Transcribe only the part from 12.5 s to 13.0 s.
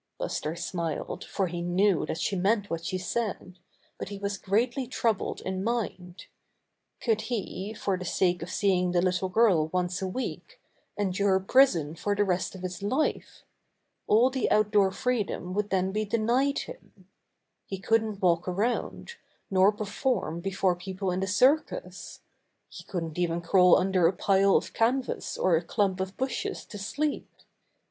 of his